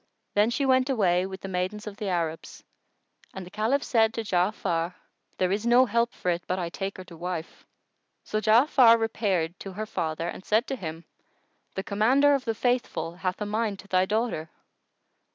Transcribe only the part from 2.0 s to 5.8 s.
Arabs, and the Caliph said to Ja'afar, "There is